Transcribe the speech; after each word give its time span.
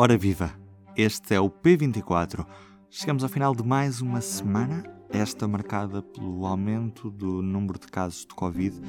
Ora 0.00 0.16
viva! 0.16 0.52
Este 0.96 1.34
é 1.34 1.40
o 1.40 1.50
P24. 1.50 2.46
Chegamos 2.88 3.24
ao 3.24 3.28
final 3.28 3.52
de 3.52 3.64
mais 3.64 4.00
uma 4.00 4.20
semana, 4.20 4.84
esta 5.10 5.48
marcada 5.48 6.00
pelo 6.00 6.46
aumento 6.46 7.10
do 7.10 7.42
número 7.42 7.80
de 7.80 7.88
casos 7.88 8.20
de 8.20 8.32
Covid. 8.32 8.80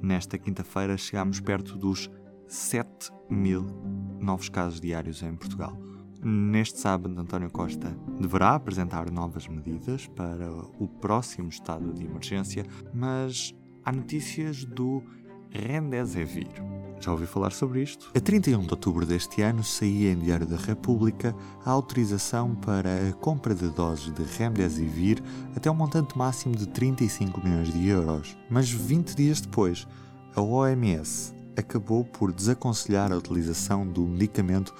Nesta 0.00 0.38
quinta-feira 0.38 0.96
chegámos 0.96 1.38
perto 1.38 1.76
dos 1.76 2.10
7 2.46 3.10
mil 3.28 3.66
novos 4.18 4.48
casos 4.48 4.80
diários 4.80 5.22
em 5.22 5.36
Portugal. 5.36 5.76
Neste 6.24 6.78
sábado, 6.78 7.20
António 7.20 7.50
Costa 7.50 7.94
deverá 8.18 8.54
apresentar 8.54 9.10
novas 9.10 9.46
medidas 9.46 10.06
para 10.06 10.50
o 10.50 10.88
próximo 10.88 11.50
estado 11.50 11.92
de 11.92 12.06
emergência, 12.06 12.64
mas 12.94 13.54
há 13.84 13.92
notícias 13.92 14.64
do 14.64 15.02
Remdesivir. 15.50 16.77
Já 17.00 17.12
ouvi 17.12 17.26
falar 17.26 17.52
sobre 17.52 17.82
isto? 17.82 18.10
A 18.14 18.20
31 18.20 18.60
de 18.62 18.70
outubro 18.70 19.06
deste 19.06 19.40
ano 19.42 19.62
saía 19.62 20.12
em 20.12 20.18
Diário 20.18 20.46
da 20.46 20.56
República 20.56 21.34
a 21.64 21.70
autorização 21.70 22.54
para 22.54 23.08
a 23.08 23.12
compra 23.12 23.54
de 23.54 23.68
doses 23.68 24.12
de 24.12 24.22
Remdesivir 24.36 25.22
até 25.54 25.70
um 25.70 25.74
montante 25.74 26.16
máximo 26.18 26.56
de 26.56 26.66
35 26.66 27.40
milhões 27.42 27.72
de 27.72 27.88
euros. 27.88 28.36
Mas 28.50 28.70
20 28.70 29.14
dias 29.14 29.40
depois, 29.40 29.86
a 30.34 30.40
OMS 30.40 31.34
acabou 31.56 32.04
por 32.04 32.32
desaconselhar 32.32 33.12
a 33.12 33.16
utilização 33.16 33.86
do 33.86 34.02
medicamento 34.02 34.74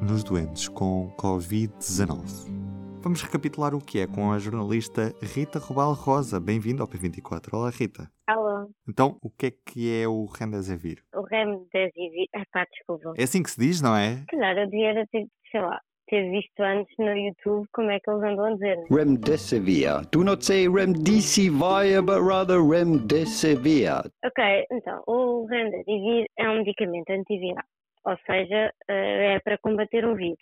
nos 0.00 0.22
doentes 0.22 0.68
com 0.68 1.12
Covid-19. 1.18 2.63
Vamos 3.04 3.20
recapitular 3.20 3.74
o 3.74 3.84
que 3.84 4.00
é 4.00 4.06
com 4.06 4.32
a 4.32 4.38
jornalista 4.38 5.12
Rita 5.20 5.58
Rubal 5.58 5.92
Rosa. 5.92 6.40
Bem-vinda 6.40 6.82
ao 6.82 6.88
P24. 6.88 7.52
Olá, 7.52 7.68
Rita. 7.68 8.10
Alô. 8.26 8.70
Então, 8.88 9.18
o 9.20 9.28
que 9.28 9.48
é 9.48 9.50
que 9.50 10.02
é 10.02 10.08
o 10.08 10.24
Remdesivir? 10.24 11.02
O 11.14 11.20
Remdesivir... 11.20 12.28
Ah 12.34 12.44
pá, 12.50 12.64
desculpa. 12.64 13.12
É 13.18 13.24
assim 13.24 13.42
que 13.42 13.50
se 13.50 13.60
diz, 13.60 13.82
não 13.82 13.94
é? 13.94 14.24
Claro, 14.30 14.60
eu 14.60 14.70
devia 14.70 15.06
ter, 15.08 15.26
sei 15.52 15.60
lá, 15.60 15.78
ter 16.08 16.30
visto 16.30 16.58
antes 16.60 16.94
no 16.98 17.14
YouTube 17.14 17.68
como 17.74 17.90
é 17.90 18.00
que 18.00 18.08
eles 18.08 18.22
andam 18.22 18.46
a 18.46 18.54
dizer. 18.54 18.78
Remdesivir. 18.90 20.08
Do 20.10 20.24
not 20.24 20.42
say 20.42 20.66
remdesivir, 20.66 22.00
but 22.02 22.22
rather 22.26 22.64
remdesivir. 22.64 24.00
Ok, 24.24 24.66
então, 24.72 25.02
o 25.06 25.44
Remdesivir 25.44 26.24
é 26.38 26.48
um 26.48 26.56
medicamento 26.56 27.10
antiviral. 27.10 27.64
Ou 28.06 28.16
seja, 28.24 28.72
eh, 28.88 29.34
é 29.34 29.40
para 29.40 29.58
combater 29.58 30.06
um 30.06 30.14
vírus 30.14 30.38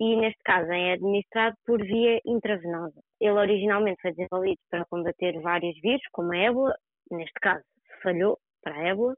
e, 0.00 0.16
neste 0.16 0.42
caso, 0.44 0.70
é 0.72 0.92
administrado 0.92 1.56
por 1.64 1.80
via 1.82 2.20
intravenosa. 2.24 3.00
Ele 3.20 3.38
originalmente 3.38 4.02
foi 4.02 4.12
desenvolvido 4.12 4.58
para 4.70 4.84
combater 4.86 5.40
vários 5.40 5.80
vírus, 5.80 6.02
como 6.12 6.32
a 6.32 6.36
ébola, 6.36 6.74
neste 7.10 7.38
caso 7.40 7.64
falhou 8.02 8.38
para 8.62 8.74
a 8.74 8.88
ébola, 8.88 9.14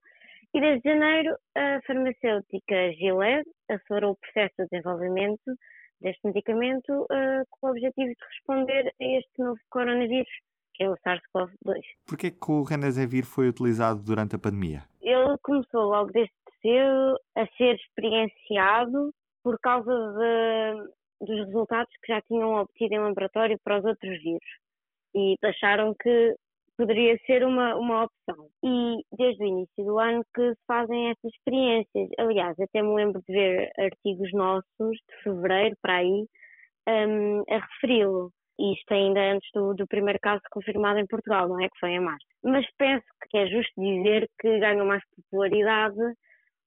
e 0.55 0.61
desde 0.61 0.89
janeiro 0.89 1.37
a 1.57 1.81
farmacêutica 1.87 2.93
Gilead 2.93 3.45
acelerou 3.69 4.13
o 4.13 4.17
processo 4.17 4.55
de 4.59 4.69
desenvolvimento 4.71 5.55
deste 6.01 6.27
medicamento 6.27 6.93
uh, 7.03 7.45
com 7.51 7.67
o 7.67 7.71
objetivo 7.71 8.09
de 8.09 8.27
responder 8.31 8.89
a 9.01 9.05
este 9.05 9.39
novo 9.39 9.61
coronavírus, 9.71 10.29
que 10.75 10.85
é 10.85 10.91
o 10.91 10.97
SARS-CoV-2. 10.97 11.81
Porquê 12.07 12.31
que 12.31 12.51
o 12.51 12.63
Remdesivir 12.63 13.25
foi 13.25 13.49
utilizado 13.49 14.03
durante 14.03 14.37
a 14.37 14.39
pandemia? 14.39 14.83
Ele 15.01 15.37
começou 15.43 15.85
logo 15.85 16.13
desde 16.13 16.33
cedo 16.61 17.19
a 17.37 17.47
ser 17.57 17.75
experienciado 17.77 19.13
por 19.47 19.61
causa 19.61 19.93
de, 19.93 21.25
dos 21.25 21.47
resultados 21.47 21.93
que 22.03 22.13
já 22.13 22.21
tinham 22.23 22.57
obtido 22.57 22.95
em 22.95 22.99
laboratório 22.99 23.57
para 23.63 23.79
os 23.79 23.85
outros 23.85 24.21
vírus 24.21 24.51
e 25.15 25.37
acharam 25.41 25.95
que 25.95 26.35
poderia 26.77 27.17
ser 27.27 27.45
uma, 27.45 27.77
uma 27.77 28.07
opção. 28.07 28.49
E 28.65 29.05
desde 29.17 29.45
o 29.45 29.47
início 29.47 29.85
do 29.85 30.01
ano 30.01 30.25
que 30.35 30.51
se 30.51 30.61
fazem 30.67 31.11
essas 31.11 31.33
experiências. 31.33 32.09
Aliás, 32.19 32.59
até 32.59 32.83
me 32.83 32.93
lembro 32.97 33.23
de 33.25 33.33
ver 33.33 33.71
artigos 33.79 34.33
nossos 34.33 34.65
de 34.79 35.23
fevereiro 35.23 35.77
para 35.81 35.99
aí 35.99 36.27
um, 36.89 37.45
a 37.49 37.59
referi-lo. 37.59 38.33
Isto 38.59 38.95
ainda 38.95 39.21
antes 39.33 39.49
do, 39.55 39.75
do, 39.75 39.87
primeiro 39.87 40.19
caso 40.21 40.43
confirmado 40.51 40.99
em 40.99 41.07
Portugal, 41.07 41.47
não 41.49 41.61
é? 41.61 41.69
Que 41.69 41.79
foi 41.79 41.91
em 41.91 42.01
março. 42.01 42.27
Mas 42.43 42.67
penso 42.77 43.07
que 43.31 43.39
é 43.39 43.47
justo 43.47 43.81
dizer 43.81 44.29
que 44.41 44.59
ganhou 44.59 44.85
mais 44.85 45.05
popularidade 45.15 45.97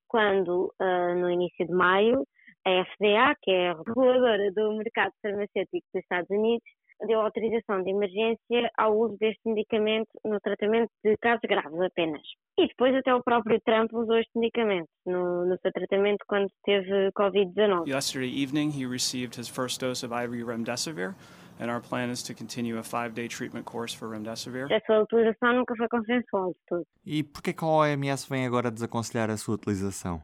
quando, 0.07 0.73
uh, 0.81 1.15
no 1.15 1.29
início 1.29 1.67
de 1.67 1.73
maio, 1.73 2.25
a 2.65 2.83
FDA, 2.85 3.35
que 3.41 3.51
é 3.51 3.69
a 3.69 3.73
reguladora 3.73 4.51
do 4.51 4.73
mercado 4.73 5.11
farmacêutico 5.21 5.85
dos 5.93 6.01
Estados 6.03 6.29
Unidos, 6.29 6.67
deu 7.07 7.21
autorização 7.21 7.81
de 7.83 7.91
emergência 7.91 8.69
ao 8.77 8.97
uso 8.97 9.17
deste 9.17 9.41
medicamento 9.45 10.09
no 10.25 10.39
tratamento 10.39 10.89
de 11.03 11.15
casos 11.17 11.41
graves 11.47 11.79
apenas. 11.79 12.21
E 12.57 12.67
depois 12.67 12.93
até 12.95 13.13
o 13.13 13.23
próprio 13.23 13.59
Trump 13.61 13.93
usou 13.93 14.17
este 14.17 14.37
medicamento 14.37 14.89
no, 15.05 15.45
no 15.45 15.57
seu 15.61 15.71
tratamento 15.71 16.25
quando 16.27 16.49
teve 16.65 17.11
Covid-19. 17.13 17.87
Yesterday 17.87 18.29
evening 18.29 18.71
he 18.71 18.85
received 18.85 19.39
his 19.39 19.47
first 19.47 19.79
dose 19.79 20.05
of 20.05 20.13
IV 20.13 20.45
remdesivir. 20.45 21.15
And 21.61 21.69
our 21.69 21.81
plan 21.81 22.09
is 22.09 22.23
to 22.23 22.33
continue 22.33 22.77
a 22.77 22.83
five-day 22.83 23.27
treatment 23.27 23.65
course 23.65 23.93
for 23.93 24.07
remdesivir. 24.09 24.71
A 24.71 24.79
sua 24.85 25.01
utilização 25.01 25.53
nunca 25.53 25.75
foi 25.75 25.89
consensual 25.89 26.51
de 26.51 26.59
tudo. 26.65 26.85
E 27.05 27.21
por 27.21 27.41
que 27.43 27.53
a 27.57 27.67
OMS 27.67 28.29
vem 28.29 28.45
agora 28.45 28.71
desaconselhar 28.71 29.29
a 29.29 29.35
sua 29.35 29.55
utilização? 29.55 30.21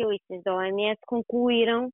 Especialistas 0.00 0.42
da 0.42 0.54
OMS 0.54 0.98
concluíram 1.06 1.90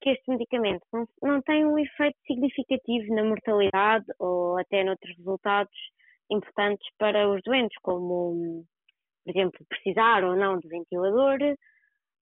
que 0.00 0.10
este 0.10 0.30
medicamento 0.30 0.82
não, 0.92 1.06
não 1.22 1.42
tem 1.42 1.64
um 1.64 1.78
efeito 1.78 2.16
significativo 2.26 3.14
na 3.14 3.24
mortalidade 3.24 4.06
ou 4.18 4.58
até 4.58 4.82
noutros 4.82 5.16
resultados 5.16 5.74
importantes 6.30 6.88
para 6.98 7.28
os 7.28 7.42
doentes, 7.42 7.76
como, 7.82 8.64
por 9.24 9.30
exemplo, 9.30 9.66
precisar 9.68 10.24
ou 10.24 10.36
não 10.36 10.58
de 10.58 10.68
ventilador 10.68 11.38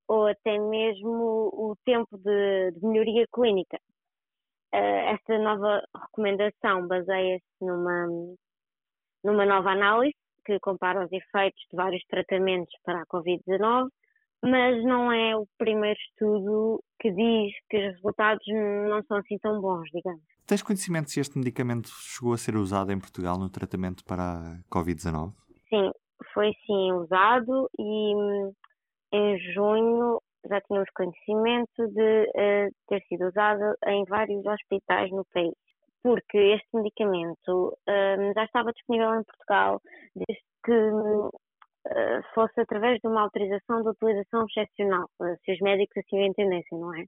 ou 0.08 0.26
até 0.26 0.58
mesmo 0.58 1.50
o 1.52 1.76
tempo 1.84 2.16
de, 2.18 2.72
de 2.72 2.86
melhoria 2.86 3.26
clínica. 3.32 3.78
Uh, 4.74 5.14
esta 5.14 5.38
nova 5.38 5.82
recomendação 5.94 6.86
baseia-se 6.86 7.44
numa, 7.60 8.06
numa 9.22 9.46
nova 9.46 9.70
análise 9.70 10.16
que 10.44 10.58
compara 10.60 11.04
os 11.04 11.12
efeitos 11.12 11.62
de 11.70 11.76
vários 11.76 12.02
tratamentos 12.06 12.74
para 12.84 13.02
a 13.02 13.06
Covid-19 13.06 13.88
mas 14.42 14.82
não 14.84 15.10
é 15.12 15.36
o 15.36 15.46
primeiro 15.58 15.98
estudo 15.98 16.82
que 17.00 17.10
diz 17.10 17.52
que 17.68 17.76
os 17.76 17.94
resultados 17.96 18.44
não 18.46 19.02
são 19.04 19.16
assim 19.18 19.38
tão 19.38 19.60
bons, 19.60 19.88
digamos. 19.92 20.22
Tens 20.46 20.62
conhecimento 20.62 21.10
se 21.10 21.20
este 21.20 21.38
medicamento 21.38 21.88
chegou 21.88 22.32
a 22.32 22.38
ser 22.38 22.56
usado 22.56 22.92
em 22.92 22.98
Portugal 22.98 23.38
no 23.38 23.50
tratamento 23.50 24.04
para 24.04 24.22
a 24.22 24.58
Covid-19? 24.72 25.32
Sim, 25.68 25.90
foi 26.32 26.52
sim 26.66 26.92
usado 26.92 27.68
e 27.78 28.14
hum, 28.14 28.52
em 29.12 29.38
junho 29.52 30.20
já 30.48 30.60
tínhamos 30.62 30.88
conhecimento 30.94 31.88
de 31.88 32.22
uh, 32.22 32.74
ter 32.88 33.02
sido 33.08 33.28
usado 33.28 33.76
em 33.86 34.04
vários 34.04 34.44
hospitais 34.46 35.10
no 35.10 35.24
país. 35.34 35.52
Porque 36.02 36.38
este 36.38 36.68
medicamento 36.72 37.76
uh, 37.88 38.32
já 38.34 38.44
estava 38.44 38.72
disponível 38.72 39.14
em 39.14 39.24
Portugal 39.24 39.82
desde 40.14 40.42
que 40.64 40.72
hum, 40.72 41.28
fosse 42.34 42.60
através 42.60 42.98
de 43.00 43.08
uma 43.08 43.22
autorização 43.22 43.82
de 43.82 43.88
utilização 43.88 44.44
excepcional, 44.46 45.08
eh, 45.22 45.36
se 45.44 45.52
os 45.52 45.60
médicos 45.60 45.96
assim 45.98 46.18
o 46.18 46.24
entendessem, 46.24 46.78
não 46.78 46.94
é? 46.94 47.04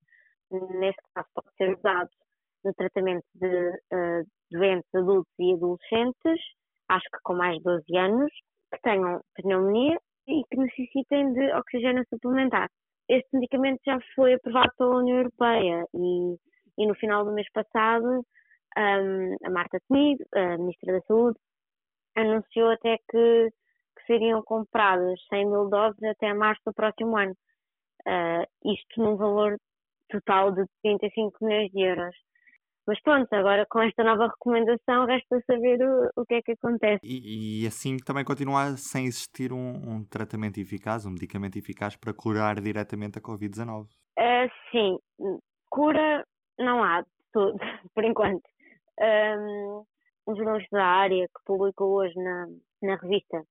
Neste 0.50 1.03
caso, 1.14 1.28
pode 1.34 1.48
ser 1.56 1.76
usado 1.76 2.10
no 2.64 2.75
tratamento 2.75 3.25
de 3.34 3.47
uh, 3.47 4.25
doentes 4.50 4.94
adultos 4.94 5.32
e 5.38 5.54
adolescentes, 5.54 6.41
acho 6.88 7.04
que 7.04 7.19
com 7.22 7.34
mais 7.34 7.56
de 7.58 7.62
12 7.62 7.97
anos, 7.97 8.32
que 8.72 8.81
tenham 8.82 9.20
pneumonia 9.34 9.98
e 10.26 10.42
que 10.50 10.56
necessitem 10.56 11.32
de 11.32 11.52
oxigênio 11.52 12.04
suplementar. 12.08 12.69
Este 13.08 13.28
medicamento 13.32 13.81
já 13.84 13.98
foi 14.14 14.34
aprovado 14.34 14.70
pela 14.76 14.98
União 14.98 15.19
Europeia 15.19 15.84
e, 15.94 16.37
e 16.78 16.87
no 16.87 16.94
final 16.94 17.25
do 17.25 17.32
mês 17.32 17.48
passado 17.52 18.25
um, 18.78 19.37
a 19.44 19.50
Marta 19.50 19.78
Temido, 19.88 20.25
a 20.34 20.58
Ministra 20.58 20.92
da 20.94 21.00
Saúde, 21.02 21.38
anunciou 22.16 22.70
até 22.70 22.97
que 23.10 23.50
seriam 24.10 24.43
compradas 24.43 25.21
100 25.28 25.47
mil 25.47 25.69
doses 25.69 26.03
até 26.03 26.34
março 26.34 26.60
do 26.66 26.75
próximo 26.75 27.16
ano. 27.16 27.34
Uh, 28.06 28.72
isto 28.72 29.00
num 29.00 29.16
valor 29.16 29.56
total 30.09 30.50
de 30.50 30.65
35 30.82 31.44
milhões 31.44 31.70
de 31.70 31.81
euros. 31.81 32.17
Mas 32.87 33.00
pronto, 33.02 33.32
agora 33.32 33.64
com 33.70 33.81
esta 33.82 34.02
nova 34.02 34.26
recomendação 34.26 35.06
resta 35.06 35.40
saber 35.46 35.79
o, 35.81 36.23
o 36.23 36.26
que 36.26 36.35
é 36.35 36.43
que 36.43 36.52
acontece. 36.52 37.00
E, 37.05 37.62
e 37.62 37.67
assim 37.67 37.99
também 37.99 38.25
continuar 38.25 38.76
sem 38.79 39.06
existir 39.06 39.52
um, 39.52 39.56
um, 39.56 40.05
tratamento 40.05 40.58
eficaz, 40.58 41.06
um 41.06 41.11
medicamento 41.11 41.56
eficaz 41.56 41.94
para 41.94 42.12
curar 42.12 42.61
diretamente 42.61 43.19
a 43.19 43.23
Covid-19? 43.23 43.85
Uh, 44.19 44.50
sim, 44.73 44.99
cura 45.69 46.25
não 46.58 46.82
há 46.82 47.02
de 47.02 47.08
tudo, 47.32 47.58
por 47.94 48.05
enquanto. 48.05 48.43
Um, 48.99 49.85
um 50.26 50.37
jornalista 50.37 50.76
da 50.76 50.85
área 50.85 51.26
que 51.26 51.44
publicou 51.44 51.93
hoje 51.93 52.14
na, 52.17 52.46
na 52.82 52.96
revista 52.96 53.43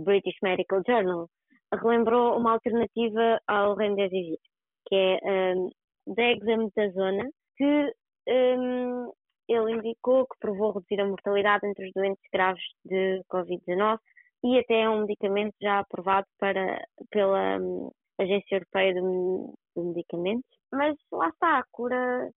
British 0.00 0.36
Medical 0.42 0.82
Journal, 0.86 1.28
relembrou 1.72 2.38
uma 2.38 2.52
alternativa 2.52 3.40
ao 3.46 3.74
remdesivir, 3.74 4.38
que 4.86 4.94
é 4.94 5.54
um, 5.54 5.70
dexametasona, 6.06 7.28
que 7.56 7.94
um, 8.28 9.12
ele 9.48 9.72
indicou 9.72 10.26
que 10.26 10.38
provou 10.40 10.72
reduzir 10.72 11.00
a 11.00 11.06
mortalidade 11.06 11.66
entre 11.66 11.86
os 11.86 11.92
doentes 11.92 12.24
graves 12.32 12.64
de 12.84 13.22
Covid-19 13.32 13.98
e 14.44 14.58
até 14.58 14.82
é 14.82 14.90
um 14.90 15.00
medicamento 15.00 15.54
já 15.60 15.80
aprovado 15.80 16.26
para, 16.38 16.84
pela 17.10 17.58
um, 17.58 17.90
Agência 18.18 18.56
Europeia 18.56 18.94
de, 18.94 19.00
de 19.00 19.82
Medicamentos 19.82 20.56
mas 20.72 20.96
lá 21.12 21.28
está, 21.28 21.58
a 21.58 21.64
cura, 21.70 22.30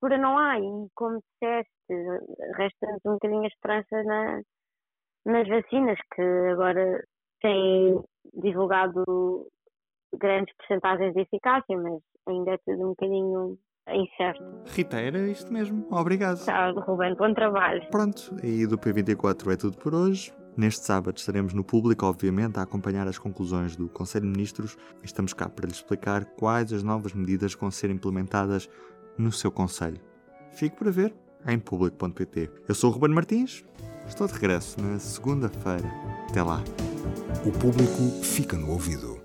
cura 0.00 0.18
não 0.18 0.38
há. 0.38 0.58
E 0.58 0.88
como 0.94 1.20
disseste, 1.20 1.70
resta-nos 2.56 3.00
um 3.04 3.12
bocadinho 3.14 3.44
a 3.44 3.46
esperança 3.46 4.02
na, 4.04 4.42
nas 5.24 5.48
vacinas, 5.48 5.98
que 6.14 6.22
agora 6.52 7.04
têm 7.40 8.00
divulgado 8.34 9.46
grandes 10.18 10.54
porcentagens 10.56 11.14
de 11.14 11.20
eficácia, 11.20 11.76
mas 11.76 12.00
ainda 12.28 12.52
é 12.52 12.58
tudo 12.58 12.84
um 12.84 12.88
bocadinho 12.90 13.58
incerto. 13.88 14.44
Rita, 14.66 15.00
era 15.00 15.18
isto 15.28 15.52
mesmo. 15.52 15.86
Obrigado. 15.90 16.44
Tchau, 16.44 16.80
Ruben. 16.80 17.14
Bom 17.14 17.32
trabalho. 17.34 17.82
Pronto, 17.90 18.36
e 18.42 18.66
do 18.66 18.78
P24 18.78 19.52
é 19.52 19.56
tudo 19.56 19.76
por 19.78 19.94
hoje. 19.94 20.32
Neste 20.56 20.84
sábado 20.84 21.16
estaremos 21.16 21.54
no 21.54 21.64
público, 21.64 22.04
obviamente, 22.04 22.58
a 22.58 22.62
acompanhar 22.62 23.06
as 23.06 23.18
conclusões 23.18 23.76
do 23.76 23.88
Conselho 23.88 24.26
de 24.26 24.32
Ministros 24.32 24.76
estamos 25.02 25.32
cá 25.32 25.48
para 25.48 25.66
lhe 25.66 25.72
explicar 25.72 26.24
quais 26.24 26.72
as 26.72 26.82
novas 26.82 27.14
medidas 27.14 27.54
vão 27.54 27.70
ser 27.70 27.88
implementadas 27.88 28.68
no 29.16 29.30
seu 29.30 29.50
Conselho. 29.50 30.00
Fique 30.52 30.76
para 30.76 30.90
ver 30.90 31.14
em 31.46 31.58
público.pt. 31.58 32.50
Eu 32.68 32.74
sou 32.74 32.90
o 32.90 32.92
Ruben 32.92 33.14
Martins, 33.14 33.64
estou 34.10 34.26
de 34.26 34.32
regresso 34.32 34.80
na 34.82 34.98
segunda-feira. 34.98 35.88
Até 36.28 36.42
lá. 36.42 36.62
O 37.46 37.52
público 37.52 38.22
fica 38.22 38.56
no 38.56 38.70
ouvido. 38.70 39.19